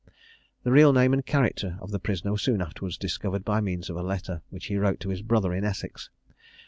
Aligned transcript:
The 0.63 0.71
real 0.71 0.93
name 0.93 1.13
and 1.13 1.23
character 1.23 1.77
of 1.79 1.91
the 1.91 1.99
prisoner 1.99 2.31
were 2.31 2.39
soon 2.39 2.59
afterwards 2.59 2.97
discovered 2.97 3.45
by 3.45 3.61
means 3.61 3.87
of 3.87 3.95
a 3.97 4.01
letter, 4.01 4.41
which 4.49 4.65
he 4.65 4.75
wrote 4.77 4.99
to 5.01 5.09
his 5.09 5.21
brother 5.21 5.53
in 5.53 5.63
Essex. 5.63 6.09